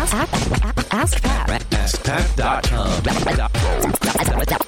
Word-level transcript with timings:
Ask, 0.00 0.14
ask, 0.14 0.94
ask 0.94 1.22
Pat. 1.22 1.79
AskPat.com. 1.90 3.02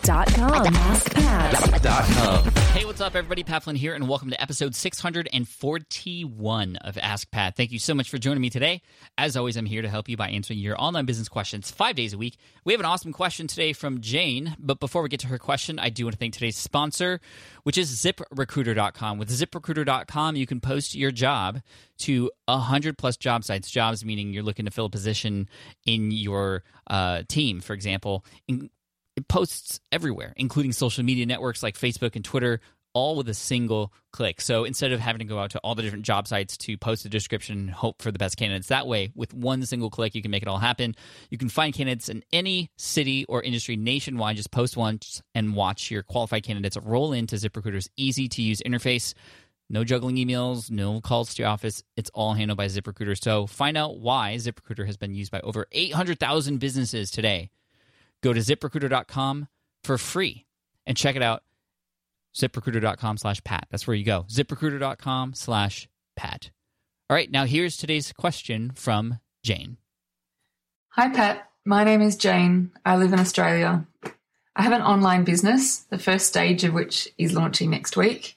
Dot 0.02 0.26
com. 0.34 0.64
AskPat. 0.64 2.50
Hey, 2.72 2.84
what's 2.84 3.00
up, 3.00 3.14
everybody? 3.14 3.44
Pat 3.44 3.62
Flynn 3.62 3.76
here, 3.76 3.94
and 3.94 4.08
welcome 4.08 4.30
to 4.30 4.42
episode 4.42 4.74
641 4.74 6.76
of 6.76 6.98
Ask 6.98 7.30
Pat. 7.30 7.54
Thank 7.54 7.70
you 7.70 7.78
so 7.78 7.94
much 7.94 8.10
for 8.10 8.18
joining 8.18 8.40
me 8.40 8.50
today. 8.50 8.82
As 9.16 9.36
always, 9.36 9.56
I'm 9.56 9.66
here 9.66 9.82
to 9.82 9.88
help 9.88 10.08
you 10.08 10.16
by 10.16 10.30
answering 10.30 10.58
your 10.58 10.74
online 10.82 11.06
business 11.06 11.28
questions 11.28 11.70
five 11.70 11.94
days 11.94 12.12
a 12.12 12.18
week. 12.18 12.38
We 12.64 12.72
have 12.72 12.80
an 12.80 12.86
awesome 12.86 13.12
question 13.12 13.46
today 13.46 13.72
from 13.72 14.00
Jane, 14.00 14.56
but 14.58 14.80
before 14.80 15.02
we 15.02 15.08
get 15.08 15.20
to 15.20 15.28
her 15.28 15.38
question, 15.38 15.78
I 15.78 15.90
do 15.90 16.06
want 16.06 16.14
to 16.14 16.18
thank 16.18 16.34
today's 16.34 16.56
sponsor, 16.56 17.20
which 17.62 17.78
is 17.78 17.88
ziprecruiter.com. 18.04 19.18
With 19.18 19.30
ziprecruiter.com, 19.30 20.34
you 20.34 20.46
can 20.46 20.60
post 20.60 20.96
your 20.96 21.12
job 21.12 21.60
to 21.98 22.32
100 22.46 22.98
plus 22.98 23.16
job 23.16 23.44
sites. 23.44 23.70
Jobs 23.70 24.04
meaning 24.04 24.32
you're 24.32 24.42
looking 24.42 24.64
to 24.64 24.72
fill 24.72 24.86
a 24.86 24.90
position 24.90 25.48
in 25.86 26.10
your 26.10 26.64
uh, 26.88 27.11
Uh, 27.12 27.22
team, 27.28 27.60
for 27.60 27.74
example. 27.74 28.24
In, 28.48 28.70
it 29.16 29.28
posts 29.28 29.80
everywhere, 29.90 30.32
including 30.36 30.72
social 30.72 31.04
media 31.04 31.26
networks 31.26 31.62
like 31.62 31.76
Facebook 31.76 32.16
and 32.16 32.24
Twitter, 32.24 32.60
all 32.94 33.16
with 33.16 33.28
a 33.28 33.34
single 33.34 33.92
click. 34.10 34.40
So 34.40 34.64
instead 34.64 34.92
of 34.92 35.00
having 35.00 35.18
to 35.18 35.24
go 35.26 35.38
out 35.38 35.50
to 35.50 35.58
all 35.58 35.74
the 35.74 35.82
different 35.82 36.06
job 36.06 36.26
sites 36.26 36.56
to 36.58 36.78
post 36.78 37.04
a 37.04 37.10
description 37.10 37.58
and 37.58 37.70
hope 37.70 38.00
for 38.00 38.10
the 38.10 38.18
best 38.18 38.36
candidates 38.38 38.68
that 38.68 38.86
way, 38.86 39.12
with 39.14 39.34
one 39.34 39.64
single 39.66 39.90
click, 39.90 40.14
you 40.14 40.22
can 40.22 40.30
make 40.30 40.42
it 40.42 40.48
all 40.48 40.58
happen. 40.58 40.94
You 41.28 41.36
can 41.36 41.50
find 41.50 41.74
candidates 41.74 42.08
in 42.08 42.22
any 42.32 42.70
city 42.78 43.26
or 43.28 43.42
industry 43.42 43.76
nationwide. 43.76 44.36
Just 44.36 44.50
post 44.50 44.76
once 44.76 45.22
and 45.34 45.54
watch 45.54 45.90
your 45.90 46.02
qualified 46.02 46.44
candidates 46.44 46.78
roll 46.82 47.12
into 47.12 47.36
ZipRecruiter's 47.36 47.90
easy 47.96 48.28
to 48.28 48.40
use 48.40 48.62
interface. 48.62 49.12
No 49.70 49.84
juggling 49.84 50.16
emails, 50.16 50.70
no 50.70 51.00
calls 51.00 51.34
to 51.34 51.42
your 51.42 51.50
office. 51.50 51.82
It's 51.96 52.10
all 52.14 52.34
handled 52.34 52.58
by 52.58 52.66
ZipRecruiter. 52.66 53.22
So 53.22 53.46
find 53.46 53.76
out 53.76 53.98
why 53.98 54.34
ZipRecruiter 54.36 54.86
has 54.86 54.96
been 54.96 55.14
used 55.14 55.32
by 55.32 55.40
over 55.40 55.66
800,000 55.72 56.58
businesses 56.58 57.10
today 57.10 57.50
go 58.22 58.32
to 58.32 58.40
ziprecruiter.com 58.40 59.48
for 59.82 59.98
free 59.98 60.46
and 60.86 60.96
check 60.96 61.16
it 61.16 61.22
out 61.22 61.42
ziprecruiter.com 62.36 63.18
slash 63.18 63.42
pat 63.42 63.66
that's 63.68 63.84
where 63.84 63.96
you 63.96 64.04
go 64.04 64.24
ziprecruiter.com 64.30 65.34
slash 65.34 65.88
pat 66.14 66.50
all 67.10 67.16
right 67.16 67.32
now 67.32 67.44
here's 67.44 67.76
today's 67.76 68.12
question 68.12 68.70
from 68.76 69.18
jane 69.42 69.76
Hi, 70.94 71.08
Pat. 71.08 71.48
My 71.64 71.84
name 71.84 72.02
is 72.02 72.16
Jane. 72.16 72.70
I 72.84 72.98
live 72.98 73.14
in 73.14 73.18
Australia. 73.18 73.86
I 74.54 74.62
have 74.62 74.74
an 74.74 74.82
online 74.82 75.24
business, 75.24 75.78
the 75.78 75.96
first 75.96 76.26
stage 76.26 76.64
of 76.64 76.74
which 76.74 77.08
is 77.16 77.32
launching 77.32 77.70
next 77.70 77.96
week. 77.96 78.36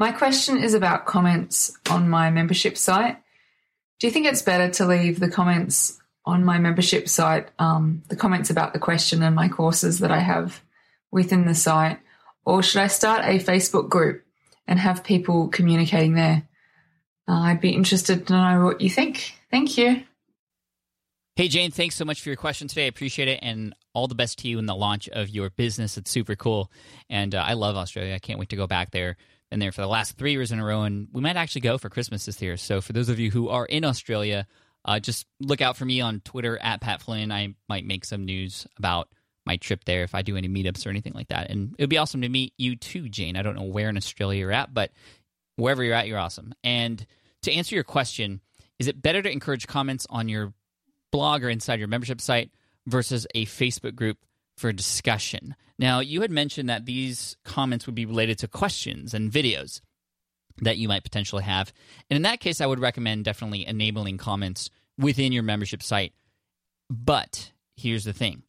My 0.00 0.12
question 0.12 0.56
is 0.56 0.72
about 0.72 1.04
comments 1.04 1.76
on 1.90 2.08
my 2.08 2.30
membership 2.30 2.78
site. 2.78 3.18
Do 3.98 4.06
you 4.06 4.10
think 4.10 4.24
it's 4.24 4.40
better 4.40 4.70
to 4.70 4.86
leave 4.86 5.20
the 5.20 5.30
comments 5.30 6.00
on 6.24 6.42
my 6.42 6.58
membership 6.58 7.06
site, 7.06 7.50
um, 7.58 8.02
the 8.08 8.16
comments 8.16 8.48
about 8.48 8.72
the 8.72 8.78
question 8.78 9.22
and 9.22 9.36
my 9.36 9.48
courses 9.48 9.98
that 9.98 10.10
I 10.10 10.20
have 10.20 10.62
within 11.12 11.44
the 11.44 11.54
site, 11.54 11.98
or 12.46 12.62
should 12.62 12.80
I 12.80 12.86
start 12.86 13.26
a 13.26 13.38
Facebook 13.38 13.90
group 13.90 14.24
and 14.66 14.78
have 14.78 15.04
people 15.04 15.48
communicating 15.48 16.14
there? 16.14 16.48
Uh, 17.28 17.40
I'd 17.40 17.60
be 17.60 17.74
interested 17.74 18.26
to 18.26 18.32
know 18.32 18.64
what 18.64 18.80
you 18.80 18.88
think. 18.88 19.34
Thank 19.50 19.76
you. 19.76 20.02
Hey, 21.36 21.48
Jane, 21.48 21.72
thanks 21.72 21.94
so 21.94 22.06
much 22.06 22.22
for 22.22 22.30
your 22.30 22.36
question 22.36 22.68
today. 22.68 22.86
I 22.86 22.88
appreciate 22.88 23.28
it. 23.28 23.40
And 23.42 23.74
all 23.92 24.08
the 24.08 24.14
best 24.14 24.38
to 24.38 24.48
you 24.48 24.58
in 24.58 24.64
the 24.64 24.74
launch 24.74 25.10
of 25.10 25.28
your 25.28 25.50
business. 25.50 25.98
It's 25.98 26.10
super 26.10 26.36
cool. 26.36 26.70
And 27.10 27.34
uh, 27.34 27.42
I 27.46 27.52
love 27.52 27.76
Australia. 27.76 28.14
I 28.14 28.18
can't 28.18 28.38
wait 28.38 28.48
to 28.48 28.56
go 28.56 28.66
back 28.66 28.92
there. 28.92 29.18
Been 29.50 29.60
there 29.60 29.72
for 29.72 29.80
the 29.80 29.88
last 29.88 30.16
three 30.16 30.32
years 30.32 30.52
in 30.52 30.60
a 30.60 30.64
row. 30.64 30.82
And 30.82 31.08
we 31.12 31.20
might 31.20 31.36
actually 31.36 31.62
go 31.62 31.76
for 31.78 31.88
Christmas 31.88 32.26
this 32.26 32.40
year. 32.40 32.56
So 32.56 32.80
for 32.80 32.92
those 32.92 33.08
of 33.08 33.18
you 33.18 33.30
who 33.30 33.48
are 33.48 33.66
in 33.66 33.84
Australia, 33.84 34.46
uh, 34.84 35.00
just 35.00 35.26
look 35.40 35.60
out 35.60 35.76
for 35.76 35.84
me 35.84 36.00
on 36.00 36.20
Twitter 36.20 36.58
at 36.60 36.80
Pat 36.80 37.02
Flynn. 37.02 37.32
I 37.32 37.54
might 37.68 37.84
make 37.84 38.04
some 38.04 38.24
news 38.24 38.66
about 38.76 39.08
my 39.44 39.56
trip 39.56 39.84
there 39.84 40.04
if 40.04 40.14
I 40.14 40.22
do 40.22 40.36
any 40.36 40.48
meetups 40.48 40.86
or 40.86 40.90
anything 40.90 41.14
like 41.14 41.28
that. 41.28 41.50
And 41.50 41.74
it 41.78 41.82
would 41.82 41.90
be 41.90 41.98
awesome 41.98 42.22
to 42.22 42.28
meet 42.28 42.54
you 42.58 42.76
too, 42.76 43.08
Jane. 43.08 43.36
I 43.36 43.42
don't 43.42 43.56
know 43.56 43.64
where 43.64 43.88
in 43.88 43.96
Australia 43.96 44.40
you're 44.40 44.52
at, 44.52 44.72
but 44.72 44.92
wherever 45.56 45.82
you're 45.82 45.94
at, 45.94 46.06
you're 46.06 46.18
awesome. 46.18 46.54
And 46.62 47.04
to 47.42 47.52
answer 47.52 47.74
your 47.74 47.84
question, 47.84 48.40
is 48.78 48.86
it 48.86 49.02
better 49.02 49.22
to 49.22 49.30
encourage 49.30 49.66
comments 49.66 50.06
on 50.08 50.28
your 50.28 50.54
blog 51.10 51.42
or 51.42 51.50
inside 51.50 51.78
your 51.78 51.88
membership 51.88 52.20
site 52.20 52.50
versus 52.86 53.26
a 53.34 53.46
Facebook 53.46 53.94
group 53.94 54.18
for 54.60 54.72
discussion? 54.72 55.56
Now, 55.78 56.00
you 56.00 56.20
had 56.20 56.30
mentioned 56.30 56.68
that 56.68 56.84
these 56.84 57.36
comments 57.44 57.86
would 57.86 57.94
be 57.94 58.04
related 58.04 58.38
to 58.40 58.48
questions 58.48 59.14
and 59.14 59.32
videos 59.32 59.80
that 60.60 60.76
you 60.76 60.86
might 60.86 61.02
potentially 61.02 61.42
have. 61.44 61.72
And 62.10 62.16
in 62.16 62.22
that 62.22 62.40
case, 62.40 62.60
I 62.60 62.66
would 62.66 62.78
recommend 62.78 63.24
definitely 63.24 63.66
enabling 63.66 64.18
comments 64.18 64.68
within 64.98 65.32
your 65.32 65.42
membership 65.42 65.82
site. 65.82 66.12
But 66.90 67.52
here's 67.76 68.04
the 68.04 68.12
thing 68.12 68.42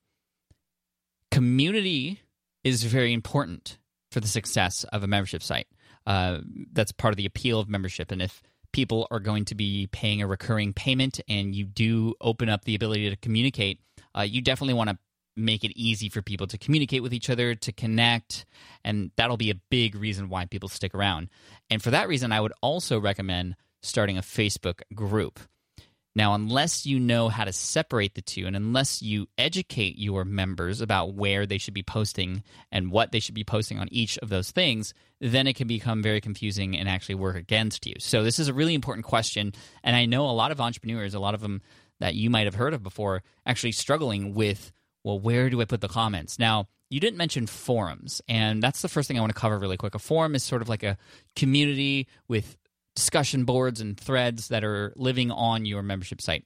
community 1.31 2.19
is 2.65 2.83
very 2.83 3.13
important 3.13 3.77
for 4.11 4.19
the 4.19 4.27
success 4.27 4.83
of 4.91 5.03
a 5.03 5.07
membership 5.07 5.41
site. 5.41 5.67
Uh, 6.05 6.39
that's 6.73 6.91
part 6.91 7.13
of 7.13 7.17
the 7.17 7.25
appeal 7.25 7.59
of 7.59 7.69
membership. 7.69 8.11
And 8.11 8.21
if 8.21 8.43
people 8.73 9.07
are 9.09 9.19
going 9.21 9.45
to 9.45 9.55
be 9.55 9.87
paying 9.87 10.21
a 10.21 10.27
recurring 10.27 10.73
payment 10.73 11.21
and 11.29 11.55
you 11.55 11.63
do 11.63 12.15
open 12.19 12.49
up 12.49 12.65
the 12.65 12.75
ability 12.75 13.09
to 13.09 13.15
communicate, 13.15 13.79
uh, 14.17 14.21
you 14.21 14.41
definitely 14.41 14.73
want 14.73 14.89
to 14.89 14.97
make 15.35 15.63
it 15.63 15.71
easy 15.75 16.09
for 16.09 16.21
people 16.21 16.47
to 16.47 16.57
communicate 16.57 17.03
with 17.03 17.13
each 17.13 17.29
other, 17.29 17.55
to 17.55 17.71
connect, 17.71 18.45
and 18.83 19.11
that'll 19.15 19.37
be 19.37 19.51
a 19.51 19.61
big 19.69 19.95
reason 19.95 20.29
why 20.29 20.45
people 20.45 20.69
stick 20.69 20.93
around. 20.93 21.29
And 21.69 21.81
for 21.81 21.91
that 21.91 22.07
reason, 22.07 22.31
I 22.31 22.41
would 22.41 22.53
also 22.61 22.99
recommend 22.99 23.55
starting 23.81 24.17
a 24.17 24.21
Facebook 24.21 24.81
group. 24.93 25.39
Now, 26.13 26.33
unless 26.33 26.85
you 26.85 26.99
know 26.99 27.29
how 27.29 27.45
to 27.45 27.53
separate 27.53 28.15
the 28.15 28.21
two, 28.21 28.45
and 28.45 28.55
unless 28.55 29.01
you 29.01 29.27
educate 29.37 29.97
your 29.97 30.25
members 30.25 30.81
about 30.81 31.13
where 31.13 31.45
they 31.45 31.57
should 31.57 31.73
be 31.73 31.83
posting 31.83 32.43
and 32.69 32.91
what 32.91 33.13
they 33.13 33.21
should 33.21 33.35
be 33.35 33.45
posting 33.45 33.79
on 33.79 33.87
each 33.91 34.17
of 34.17 34.27
those 34.27 34.51
things, 34.51 34.93
then 35.21 35.47
it 35.47 35.55
can 35.55 35.67
become 35.67 36.03
very 36.03 36.19
confusing 36.19 36.77
and 36.77 36.89
actually 36.89 37.15
work 37.15 37.37
against 37.37 37.85
you. 37.85 37.95
So, 37.99 38.23
this 38.23 38.39
is 38.39 38.49
a 38.49 38.53
really 38.53 38.73
important 38.73 39.05
question. 39.05 39.53
And 39.83 39.95
I 39.95 40.05
know 40.05 40.25
a 40.25 40.31
lot 40.31 40.51
of 40.51 40.59
entrepreneurs, 40.59 41.13
a 41.13 41.19
lot 41.19 41.33
of 41.33 41.39
them 41.39 41.61
that 42.01 42.15
you 42.15 42.29
might 42.29 42.45
have 42.45 42.55
heard 42.55 42.73
of 42.73 42.83
before, 42.83 43.23
actually 43.45 43.71
struggling 43.71 44.33
with 44.33 44.73
well, 45.03 45.19
where 45.19 45.49
do 45.49 45.61
I 45.61 45.65
put 45.65 45.81
the 45.81 45.87
comments? 45.87 46.37
Now, 46.39 46.67
you 46.89 46.99
didn't 46.99 47.17
mention 47.17 47.47
forums, 47.47 48.21
and 48.27 48.61
that's 48.61 48.81
the 48.81 48.89
first 48.89 49.07
thing 49.07 49.17
I 49.17 49.21
want 49.21 49.33
to 49.33 49.39
cover 49.39 49.57
really 49.57 49.77
quick. 49.77 49.95
A 49.95 49.99
forum 49.99 50.35
is 50.35 50.43
sort 50.43 50.61
of 50.61 50.69
like 50.69 50.83
a 50.83 50.97
community 51.35 52.07
with 52.27 52.57
discussion 52.95 53.45
boards 53.45 53.79
and 53.79 53.97
threads 53.97 54.49
that 54.49 54.63
are 54.63 54.93
living 54.97 55.31
on 55.31 55.65
your 55.65 55.81
membership 55.81 56.21
site. 56.21 56.45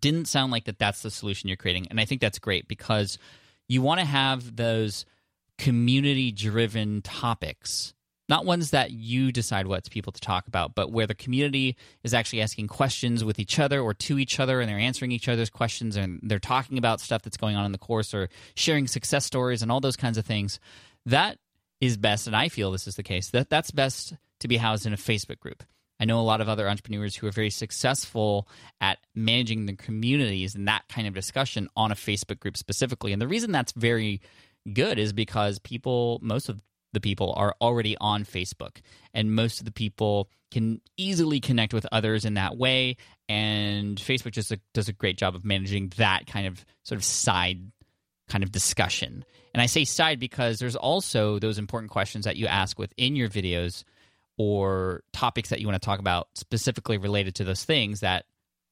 Didn't 0.00 0.26
sound 0.26 0.52
like 0.52 0.64
that 0.66 0.78
that's 0.78 1.02
the 1.02 1.10
solution 1.10 1.48
you're 1.48 1.56
creating, 1.56 1.88
and 1.90 2.00
I 2.00 2.04
think 2.04 2.20
that's 2.20 2.38
great 2.38 2.68
because 2.68 3.18
you 3.68 3.82
want 3.82 4.00
to 4.00 4.06
have 4.06 4.56
those 4.56 5.04
community 5.58 6.30
driven 6.30 7.02
topics 7.02 7.94
not 8.28 8.44
ones 8.44 8.70
that 8.70 8.90
you 8.90 9.32
decide 9.32 9.66
what 9.66 9.90
people 9.90 10.12
to 10.12 10.20
talk 10.20 10.46
about, 10.46 10.74
but 10.74 10.92
where 10.92 11.06
the 11.06 11.14
community 11.14 11.76
is 12.04 12.12
actually 12.12 12.42
asking 12.42 12.68
questions 12.68 13.24
with 13.24 13.38
each 13.38 13.58
other 13.58 13.80
or 13.80 13.94
to 13.94 14.18
each 14.18 14.38
other 14.38 14.60
and 14.60 14.68
they're 14.68 14.78
answering 14.78 15.12
each 15.12 15.28
other's 15.28 15.50
questions 15.50 15.96
and 15.96 16.20
they're 16.22 16.38
talking 16.38 16.78
about 16.78 17.00
stuff 17.00 17.22
that's 17.22 17.36
going 17.36 17.56
on 17.56 17.64
in 17.64 17.72
the 17.72 17.78
course 17.78 18.12
or 18.12 18.28
sharing 18.54 18.86
success 18.86 19.24
stories 19.24 19.62
and 19.62 19.72
all 19.72 19.80
those 19.80 19.96
kinds 19.96 20.18
of 20.18 20.26
things. 20.26 20.60
That 21.06 21.38
is 21.80 21.96
best, 21.96 22.26
and 22.26 22.36
I 22.36 22.48
feel 22.48 22.70
this 22.70 22.86
is 22.86 22.96
the 22.96 23.02
case, 23.02 23.30
that 23.30 23.48
that's 23.48 23.70
best 23.70 24.14
to 24.40 24.48
be 24.48 24.56
housed 24.56 24.84
in 24.84 24.92
a 24.92 24.96
Facebook 24.96 25.40
group. 25.40 25.62
I 26.00 26.04
know 26.04 26.20
a 26.20 26.22
lot 26.22 26.40
of 26.40 26.48
other 26.48 26.68
entrepreneurs 26.68 27.16
who 27.16 27.26
are 27.26 27.32
very 27.32 27.50
successful 27.50 28.48
at 28.80 28.98
managing 29.14 29.66
the 29.66 29.74
communities 29.74 30.54
and 30.54 30.68
that 30.68 30.84
kind 30.88 31.08
of 31.08 31.14
discussion 31.14 31.68
on 31.76 31.90
a 31.90 31.96
Facebook 31.96 32.38
group 32.38 32.56
specifically. 32.56 33.12
And 33.12 33.20
the 33.20 33.26
reason 33.26 33.50
that's 33.50 33.72
very 33.72 34.20
good 34.72 34.98
is 34.98 35.12
because 35.12 35.58
people, 35.58 36.20
most 36.22 36.48
of 36.48 36.62
the 37.00 37.08
people 37.08 37.32
are 37.36 37.54
already 37.60 37.96
on 38.00 38.24
Facebook, 38.24 38.78
and 39.14 39.34
most 39.34 39.60
of 39.60 39.64
the 39.64 39.72
people 39.72 40.28
can 40.50 40.80
easily 40.96 41.40
connect 41.40 41.74
with 41.74 41.86
others 41.92 42.24
in 42.24 42.34
that 42.34 42.56
way. 42.56 42.96
And 43.28 43.98
Facebook 43.98 44.32
just 44.32 44.52
a, 44.52 44.60
does 44.72 44.88
a 44.88 44.92
great 44.92 45.18
job 45.18 45.34
of 45.34 45.44
managing 45.44 45.92
that 45.98 46.26
kind 46.26 46.46
of 46.46 46.64
sort 46.82 46.98
of 46.98 47.04
side 47.04 47.60
kind 48.28 48.44
of 48.44 48.52
discussion. 48.52 49.24
And 49.54 49.62
I 49.62 49.66
say 49.66 49.84
side 49.84 50.20
because 50.20 50.58
there's 50.58 50.76
also 50.76 51.38
those 51.38 51.58
important 51.58 51.90
questions 51.90 52.24
that 52.24 52.36
you 52.36 52.46
ask 52.46 52.78
within 52.78 53.16
your 53.16 53.28
videos 53.28 53.84
or 54.36 55.02
topics 55.12 55.50
that 55.50 55.60
you 55.60 55.66
want 55.66 55.80
to 55.80 55.84
talk 55.84 55.98
about 55.98 56.28
specifically 56.34 56.96
related 56.96 57.34
to 57.36 57.44
those 57.44 57.64
things 57.64 58.00
that 58.00 58.24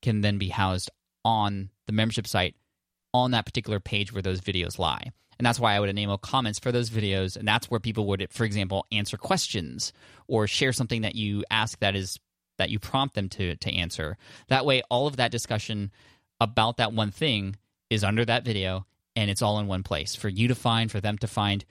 can 0.02 0.20
then 0.20 0.38
be 0.38 0.48
housed 0.48 0.90
on 1.24 1.70
the 1.86 1.92
membership 1.92 2.26
site 2.26 2.54
on 3.12 3.32
that 3.32 3.46
particular 3.46 3.80
page 3.80 4.12
where 4.12 4.22
those 4.22 4.40
videos 4.40 4.78
lie. 4.78 5.10
And 5.38 5.44
that's 5.44 5.60
why 5.60 5.74
I 5.74 5.80
would 5.80 5.88
enable 5.88 6.18
comments 6.18 6.58
for 6.58 6.72
those 6.72 6.90
videos. 6.90 7.36
And 7.36 7.46
that's 7.46 7.70
where 7.70 7.80
people 7.80 8.06
would, 8.06 8.26
for 8.30 8.44
example, 8.44 8.86
answer 8.90 9.16
questions 9.16 9.92
or 10.28 10.46
share 10.46 10.72
something 10.72 11.02
that 11.02 11.14
you 11.14 11.44
ask 11.50 11.78
that 11.80 11.94
is 11.94 12.18
that 12.58 12.70
you 12.70 12.78
prompt 12.78 13.14
them 13.14 13.28
to 13.28 13.56
to 13.56 13.74
answer. 13.74 14.16
That 14.48 14.64
way, 14.64 14.82
all 14.90 15.06
of 15.06 15.16
that 15.16 15.30
discussion 15.30 15.90
about 16.40 16.78
that 16.78 16.92
one 16.92 17.10
thing 17.10 17.56
is 17.90 18.04
under 18.04 18.24
that 18.24 18.44
video 18.44 18.86
and 19.14 19.30
it's 19.30 19.42
all 19.42 19.58
in 19.58 19.66
one 19.66 19.82
place 19.82 20.14
for 20.14 20.28
you 20.28 20.48
to 20.48 20.54
find, 20.54 20.90
for 20.90 21.00
them 21.00 21.18
to 21.18 21.26
find. 21.26 21.64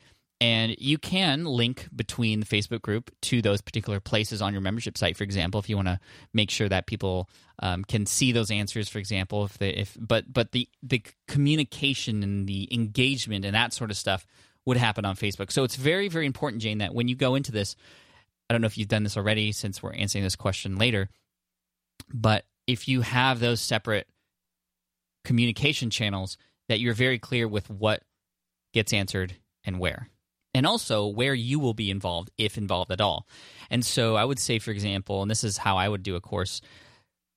And 0.45 0.75
you 0.77 0.99
can 0.99 1.45
link 1.45 1.87
between 1.95 2.39
the 2.39 2.45
Facebook 2.45 2.83
group 2.83 3.09
to 3.23 3.41
those 3.41 3.61
particular 3.61 3.99
places 3.99 4.43
on 4.43 4.53
your 4.53 4.61
membership 4.61 4.95
site. 4.95 5.17
For 5.17 5.23
example, 5.23 5.59
if 5.59 5.69
you 5.69 5.75
want 5.75 5.87
to 5.87 5.99
make 6.35 6.51
sure 6.51 6.69
that 6.69 6.85
people 6.85 7.27
um, 7.63 7.83
can 7.83 8.05
see 8.05 8.31
those 8.31 8.51
answers, 8.51 8.87
for 8.87 8.99
example, 8.99 9.45
if 9.45 9.57
they, 9.57 9.71
if 9.71 9.97
but 9.99 10.31
but 10.31 10.51
the 10.51 10.69
the 10.83 11.01
communication 11.27 12.21
and 12.21 12.45
the 12.45 12.71
engagement 12.71 13.43
and 13.43 13.55
that 13.55 13.73
sort 13.73 13.89
of 13.89 13.97
stuff 13.97 14.27
would 14.65 14.77
happen 14.77 15.03
on 15.03 15.15
Facebook. 15.15 15.51
So 15.51 15.63
it's 15.63 15.77
very 15.77 16.09
very 16.09 16.27
important, 16.27 16.61
Jane, 16.61 16.77
that 16.77 16.93
when 16.93 17.07
you 17.07 17.15
go 17.15 17.33
into 17.33 17.51
this, 17.51 17.75
I 18.47 18.53
don't 18.53 18.61
know 18.61 18.67
if 18.67 18.77
you've 18.77 18.87
done 18.87 19.01
this 19.01 19.17
already 19.17 19.51
since 19.51 19.81
we're 19.81 19.93
answering 19.93 20.23
this 20.23 20.35
question 20.35 20.75
later, 20.75 21.09
but 22.13 22.45
if 22.67 22.87
you 22.87 23.01
have 23.01 23.39
those 23.39 23.61
separate 23.61 24.05
communication 25.23 25.89
channels, 25.89 26.37
that 26.69 26.79
you're 26.79 26.93
very 26.93 27.17
clear 27.17 27.47
with 27.47 27.67
what 27.67 28.03
gets 28.73 28.93
answered 28.93 29.37
and 29.63 29.79
where 29.79 30.07
and 30.55 30.65
also 30.65 31.05
where 31.05 31.33
you 31.33 31.59
will 31.59 31.73
be 31.73 31.91
involved, 31.91 32.31
if 32.37 32.57
involved 32.57 32.89
at 32.89 33.01
all. 33.01 33.27
And 33.69 33.85
so 33.85 34.15
I 34.15 34.23
would 34.23 34.39
say, 34.39 34.57
for 34.57 34.71
example, 34.71 35.21
and 35.21 35.29
this 35.29 35.43
is 35.43 35.57
how 35.57 35.75
I 35.75 35.89
would 35.89 36.01
do 36.01 36.15
a 36.15 36.21
course 36.21 36.61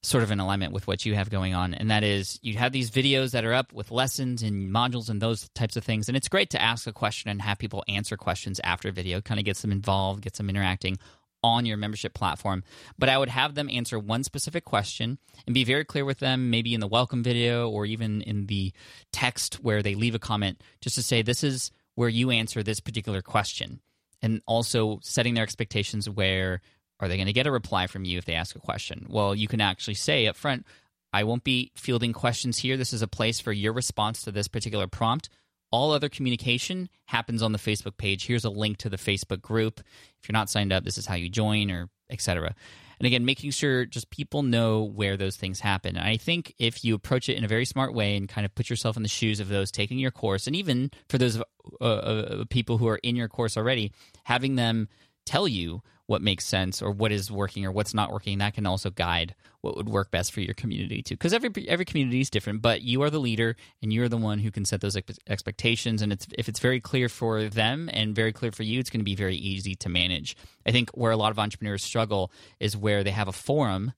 sort 0.05 0.23
of 0.23 0.31
in 0.31 0.39
alignment 0.39 0.73
with 0.73 0.87
what 0.87 1.05
you 1.05 1.17
have 1.17 1.29
going 1.29 1.53
on, 1.53 1.75
and 1.75 1.91
that 1.91 2.05
is 2.05 2.39
you 2.43 2.57
have 2.57 2.71
these 2.71 2.93
videos 2.93 3.33
that 3.33 3.45
are 3.45 3.53
up 3.53 3.73
with 3.73 3.91
lessons 3.91 4.45
and 4.45 4.71
modules 4.71 5.11
and 5.11 5.21
those 5.21 5.49
types 5.49 5.77
of 5.77 5.83
things. 5.83 6.07
And 6.07 6.17
it's 6.17 6.29
great 6.29 6.51
to 6.51 6.63
ask 6.63 6.87
a 6.87 6.93
question 6.93 7.29
and 7.29 7.43
have 7.43 7.59
people 7.59 7.83
answer 7.89 8.17
questions 8.17 8.61
after 8.63 8.89
a 8.89 8.93
video, 8.93 9.21
kind 9.21 9.41
of 9.41 9.45
gets 9.45 9.63
them 9.63 9.73
involved, 9.73 10.23
gets 10.23 10.39
them 10.39 10.49
interacting 10.49 10.97
on 11.43 11.67
your 11.67 11.77
membership 11.77 12.15
platform. 12.15 12.63
But 12.99 13.09
I 13.09 13.19
would 13.19 13.29
have 13.29 13.57
them 13.57 13.69
answer 13.69 13.99
one 13.99 14.23
specific 14.23 14.65
question 14.65 15.19
and 15.45 15.55
be 15.55 15.65
very 15.65 15.85
clear 15.85 16.05
with 16.05 16.21
them, 16.21 16.51
maybe 16.51 16.73
in 16.73 16.81
the 16.81 16.87
welcome 16.87 17.25
video 17.25 17.69
or 17.69 17.85
even 17.85 18.23
in 18.23 18.47
the 18.47 18.73
text 19.13 19.57
where 19.57 19.83
they 19.83 19.97
leave 19.97 20.15
a 20.15 20.21
comment, 20.21 20.63
just 20.81 20.95
to 20.95 21.03
say, 21.03 21.23
This 21.23 21.43
is 21.43 21.73
where 21.99 22.09
you 22.09 22.31
answer 22.31 22.63
this 22.63 22.79
particular 22.79 23.21
question. 23.21 23.81
And 24.23 24.41
also 24.47 25.01
setting 25.03 25.35
their 25.35 25.43
expectations 25.43 26.09
where 26.09 26.61
are 27.01 27.09
they 27.09 27.17
going 27.17 27.27
to 27.27 27.33
get 27.33 27.49
a 27.49 27.51
reply 27.51 27.89
from 27.89 28.05
you 28.05 28.19
if 28.19 28.25
they 28.25 28.35
ask 28.35 28.55
a 28.55 28.61
question? 28.61 29.07
Well, 29.09 29.35
you 29.35 29.49
can 29.49 29.61
actually 29.61 29.95
say 29.95 30.29
up 30.29 30.37
front, 30.37 30.65
I 31.13 31.25
won't 31.25 31.43
be 31.43 31.73
fielding 31.75 32.13
questions 32.13 32.59
here. 32.59 32.77
This 32.77 32.93
is 32.93 33.03
a 33.03 33.09
place 33.09 33.41
for 33.41 33.51
your 33.51 33.73
response 33.73 34.23
to 34.23 34.31
this 34.31 34.47
particular 34.47 34.87
prompt. 34.87 35.29
All 35.73 35.91
other 35.91 36.09
communication 36.09 36.89
happens 37.07 37.43
on 37.43 37.51
the 37.51 37.59
Facebook 37.59 37.97
page. 37.97 38.29
Here's 38.29 38.45
a 38.45 38.51
link 38.51 38.79
to 38.79 38.89
the 38.89 38.97
Facebook 38.97 39.43
group. 39.43 39.81
If 40.23 40.29
you're 40.29 40.35
not 40.35 40.51
signed 40.51 40.73
up, 40.73 40.85
this 40.85 40.99
is 40.99 41.07
how 41.07 41.17
you 41.17 41.29
join 41.29 41.69
or 41.69 41.89
etc. 42.11 42.55
And 42.99 43.07
again, 43.07 43.25
making 43.25 43.51
sure 43.51 43.85
just 43.85 44.11
people 44.11 44.43
know 44.43 44.83
where 44.83 45.17
those 45.17 45.37
things 45.37 45.61
happen. 45.61 45.97
And 45.97 46.07
I 46.07 46.17
think 46.17 46.55
if 46.59 46.85
you 46.85 46.95
approach 46.95 47.29
it 47.29 47.37
in 47.37 47.45
a 47.45 47.49
very 47.49 47.65
smart 47.65 47.95
way 47.95 48.17
and 48.17 48.29
kind 48.29 48.45
of 48.45 48.55
put 48.55 48.69
yourself 48.69 48.97
in 48.97 49.03
the 49.03 49.09
shoes 49.09 49.41
of 49.41 49.49
those 49.49 49.71
taking 49.71 49.99
your 49.99 50.11
course, 50.11 50.47
and 50.47 50.57
even 50.57 50.91
for 51.09 51.19
those 51.19 51.41
uh, 51.81 51.85
uh, 51.85 52.45
people 52.51 52.79
who 52.79 52.89
are 52.89 53.01
in 53.03 53.17
your 53.17 53.29
course 53.29 53.57
already, 53.57 53.93
having 54.25 54.57
them 54.57 54.89
tell 55.29 55.47
you 55.47 55.83
what 56.09 56.23
makes 56.23 56.47
sense 56.47 56.81
or 56.81 56.91
what 56.91 57.13
is 57.13 57.31
working 57.31 57.67
or 57.67 57.71
what's 57.71 57.93
not 57.93 58.11
working 58.11 58.39
that 58.39 58.55
can 58.55 58.65
also 58.65 58.89
guide 58.89 59.35
what 59.61 59.77
would 59.77 59.91
work 59.91 60.11
best 60.11 60.33
for 60.33 60.41
your 60.41 60.55
community 60.55 61.03
too. 61.03 61.15
Because 61.15 61.35
every 61.35 61.51
every 61.69 61.85
community 61.85 62.21
is 62.21 62.31
different 62.31 62.63
but 62.63 62.81
you 62.81 63.03
are 63.03 63.11
the 63.11 63.21
leader 63.21 63.57
and 63.83 63.93
you're 63.93 64.09
the 64.09 64.17
one 64.17 64.39
who 64.39 64.51
can 64.51 64.65
set 64.65 64.81
those 64.81 64.97
ex- 64.97 65.19
expectations. 65.29 66.01
And 66.01 66.11
it's 66.13 66.27
if 66.37 66.49
it's 66.49 66.61
very 66.61 66.81
clear 66.81 67.11
for 67.11 67.45
them 67.45 67.91
and 67.93 68.15
very 68.15 68.33
clear 68.33 68.51
for 68.53 68.63
you 68.63 68.81
it's 68.81 68.89
going 68.89 69.01
to 69.01 69.05
be 69.05 69.15
very 69.15 69.37
easy 69.37 69.75
to 69.77 69.89
manage. 69.91 70.35
I 70.67 70.73
think 70.73 70.91
where 70.91 71.13
a 71.13 71.17
lot 71.17 71.31
of 71.31 71.39
entrepreneurs 71.39 71.85
struggle 71.85 72.33
is 72.59 72.77
where 72.77 73.05
they 73.05 73.11
have 73.11 73.29
a 73.29 73.33
forum 73.33 73.93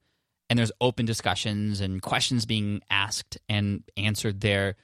and 0.48 0.58
there's 0.58 0.72
open 0.80 1.06
discussions 1.06 1.80
and 1.80 2.02
questions 2.02 2.44
being 2.44 2.80
asked 2.90 3.38
and 3.48 3.84
answered 3.96 4.40
there 4.40 4.74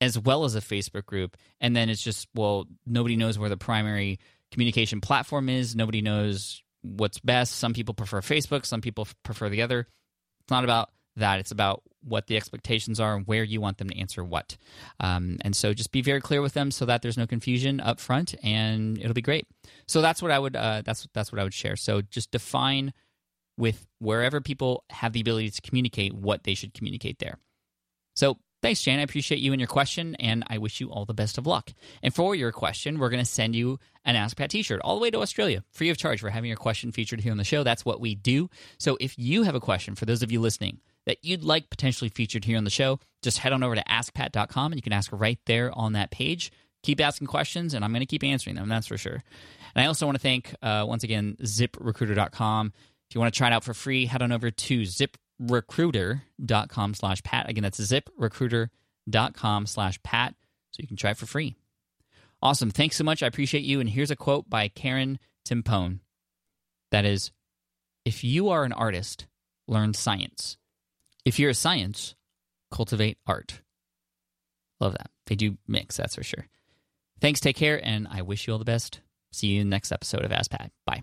as 0.00 0.18
well 0.18 0.44
as 0.44 0.54
a 0.54 0.60
facebook 0.60 1.04
group. 1.04 1.36
And 1.60 1.76
then 1.76 1.90
it's 1.90 2.02
just 2.02 2.28
well 2.34 2.66
nobody 2.86 3.16
knows 3.16 3.38
where 3.38 3.50
the 3.50 3.58
primary 3.58 4.20
communication 4.52 5.00
platform 5.00 5.48
is. 5.48 5.74
Nobody 5.74 6.02
knows 6.02 6.62
what's 6.82 7.18
best. 7.18 7.56
Some 7.56 7.72
people 7.72 7.94
prefer 7.94 8.20
Facebook, 8.20 8.66
some 8.66 8.80
people 8.80 9.08
prefer 9.24 9.48
the 9.48 9.62
other. 9.62 9.80
It's 10.40 10.50
not 10.50 10.64
about 10.64 10.90
that. 11.16 11.40
It's 11.40 11.50
about 11.50 11.82
what 12.04 12.26
the 12.26 12.36
expectations 12.36 12.98
are 12.98 13.14
and 13.14 13.26
where 13.26 13.44
you 13.44 13.60
want 13.60 13.78
them 13.78 13.88
to 13.88 13.98
answer 13.98 14.24
what. 14.24 14.56
Um, 14.98 15.38
and 15.42 15.54
so 15.54 15.72
just 15.72 15.92
be 15.92 16.02
very 16.02 16.20
clear 16.20 16.42
with 16.42 16.54
them 16.54 16.70
so 16.70 16.84
that 16.86 17.02
there's 17.02 17.16
no 17.18 17.26
confusion 17.26 17.80
up 17.80 18.00
front 18.00 18.34
and 18.42 18.98
it'll 18.98 19.14
be 19.14 19.22
great. 19.22 19.46
So 19.86 20.00
that's 20.00 20.20
what 20.20 20.30
I 20.30 20.38
would 20.38 20.56
uh, 20.56 20.82
that's 20.84 21.06
that's 21.14 21.30
what 21.30 21.40
I 21.40 21.44
would 21.44 21.54
share. 21.54 21.76
So 21.76 22.02
just 22.02 22.30
define 22.30 22.92
with 23.56 23.86
wherever 23.98 24.40
people 24.40 24.84
have 24.90 25.12
the 25.12 25.20
ability 25.20 25.50
to 25.50 25.62
communicate 25.62 26.14
what 26.14 26.44
they 26.44 26.54
should 26.54 26.74
communicate 26.74 27.18
there. 27.18 27.38
So 28.16 28.38
Thanks, 28.62 28.80
Jan. 28.80 29.00
I 29.00 29.02
appreciate 29.02 29.40
you 29.40 29.52
and 29.52 29.60
your 29.60 29.66
question, 29.66 30.14
and 30.20 30.44
I 30.46 30.58
wish 30.58 30.80
you 30.80 30.88
all 30.88 31.04
the 31.04 31.12
best 31.12 31.36
of 31.36 31.48
luck. 31.48 31.72
And 32.00 32.14
for 32.14 32.32
your 32.36 32.52
question, 32.52 33.00
we're 33.00 33.10
going 33.10 33.24
to 33.24 33.28
send 33.28 33.56
you 33.56 33.80
an 34.04 34.14
Ask 34.14 34.36
Pat 34.36 34.50
t 34.50 34.62
shirt 34.62 34.80
all 34.84 34.94
the 34.94 35.02
way 35.02 35.10
to 35.10 35.20
Australia, 35.20 35.64
free 35.72 35.90
of 35.90 35.98
charge 35.98 36.20
for 36.20 36.30
having 36.30 36.46
your 36.46 36.56
question 36.56 36.92
featured 36.92 37.20
here 37.22 37.32
on 37.32 37.38
the 37.38 37.44
show. 37.44 37.64
That's 37.64 37.84
what 37.84 38.00
we 38.00 38.14
do. 38.14 38.48
So 38.78 38.96
if 39.00 39.18
you 39.18 39.42
have 39.42 39.56
a 39.56 39.60
question, 39.60 39.96
for 39.96 40.04
those 40.04 40.22
of 40.22 40.30
you 40.30 40.40
listening, 40.40 40.78
that 41.06 41.18
you'd 41.22 41.42
like 41.42 41.70
potentially 41.70 42.08
featured 42.08 42.44
here 42.44 42.56
on 42.56 42.62
the 42.62 42.70
show, 42.70 43.00
just 43.20 43.38
head 43.38 43.52
on 43.52 43.64
over 43.64 43.74
to 43.74 43.82
askpat.com 43.82 44.70
and 44.70 44.78
you 44.78 44.82
can 44.82 44.92
ask 44.92 45.10
right 45.12 45.40
there 45.46 45.76
on 45.76 45.94
that 45.94 46.12
page. 46.12 46.52
Keep 46.84 47.00
asking 47.00 47.26
questions, 47.26 47.74
and 47.74 47.84
I'm 47.84 47.92
going 47.92 48.00
to 48.00 48.06
keep 48.06 48.24
answering 48.24 48.56
them, 48.56 48.68
that's 48.68 48.86
for 48.86 48.98
sure. 48.98 49.22
And 49.74 49.84
I 49.84 49.86
also 49.86 50.06
want 50.06 50.16
to 50.16 50.22
thank, 50.22 50.54
uh, 50.62 50.84
once 50.86 51.02
again, 51.02 51.36
ziprecruiter.com. 51.42 52.72
If 53.08 53.14
you 53.14 53.20
want 53.20 53.34
to 53.34 53.38
try 53.38 53.48
it 53.48 53.52
out 53.52 53.62
for 53.62 53.74
free, 53.74 54.06
head 54.06 54.22
on 54.22 54.32
over 54.32 54.50
to 54.50 54.84
zip 54.84 55.16
ziprecruiter.com 55.42 56.94
slash 56.94 57.22
pat. 57.22 57.48
Again, 57.48 57.62
that's 57.62 57.80
ziprecruiter.com 57.80 59.66
slash 59.66 60.02
pat. 60.02 60.34
So 60.70 60.80
you 60.80 60.88
can 60.88 60.96
try 60.96 61.10
it 61.10 61.16
for 61.16 61.26
free. 61.26 61.56
Awesome. 62.40 62.70
Thanks 62.70 62.96
so 62.96 63.04
much. 63.04 63.22
I 63.22 63.26
appreciate 63.26 63.64
you. 63.64 63.80
And 63.80 63.88
here's 63.88 64.10
a 64.10 64.16
quote 64.16 64.48
by 64.48 64.68
Karen 64.68 65.18
Timpone 65.46 66.00
that 66.90 67.04
is 67.04 67.30
If 68.04 68.24
you 68.24 68.48
are 68.48 68.64
an 68.64 68.72
artist, 68.72 69.26
learn 69.68 69.94
science. 69.94 70.56
If 71.24 71.38
you're 71.38 71.50
a 71.50 71.54
science, 71.54 72.14
cultivate 72.72 73.18
art. 73.26 73.60
Love 74.80 74.92
that. 74.92 75.10
They 75.26 75.36
do 75.36 75.56
mix, 75.68 75.96
that's 75.96 76.16
for 76.16 76.24
sure. 76.24 76.46
Thanks. 77.20 77.38
Take 77.38 77.56
care. 77.56 77.80
And 77.82 78.08
I 78.10 78.22
wish 78.22 78.46
you 78.46 78.52
all 78.52 78.58
the 78.58 78.64
best. 78.64 79.00
See 79.32 79.46
you 79.46 79.60
in 79.60 79.68
the 79.68 79.74
next 79.74 79.92
episode 79.92 80.24
of 80.24 80.32
Ask 80.32 80.50
Pat. 80.50 80.72
Bye. 80.84 81.02